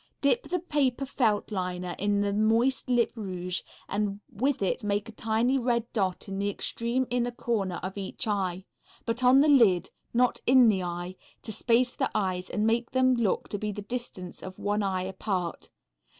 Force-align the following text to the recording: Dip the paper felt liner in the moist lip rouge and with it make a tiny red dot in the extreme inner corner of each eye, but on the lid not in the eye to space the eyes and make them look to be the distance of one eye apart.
Dip 0.19 0.49
the 0.49 0.57
paper 0.57 1.05
felt 1.05 1.51
liner 1.51 1.95
in 1.99 2.21
the 2.21 2.33
moist 2.33 2.89
lip 2.89 3.11
rouge 3.13 3.61
and 3.87 4.19
with 4.31 4.63
it 4.63 4.83
make 4.83 5.07
a 5.07 5.11
tiny 5.11 5.59
red 5.59 5.93
dot 5.93 6.27
in 6.27 6.39
the 6.39 6.49
extreme 6.49 7.05
inner 7.11 7.29
corner 7.29 7.79
of 7.83 7.99
each 7.99 8.27
eye, 8.27 8.65
but 9.05 9.23
on 9.23 9.41
the 9.41 9.47
lid 9.47 9.91
not 10.11 10.39
in 10.47 10.69
the 10.69 10.81
eye 10.81 11.17
to 11.43 11.51
space 11.51 11.95
the 11.95 12.09
eyes 12.15 12.49
and 12.49 12.65
make 12.65 12.89
them 12.89 13.13
look 13.13 13.47
to 13.49 13.59
be 13.59 13.71
the 13.71 13.83
distance 13.83 14.41
of 14.41 14.57
one 14.57 14.81
eye 14.81 15.03
apart. 15.03 15.69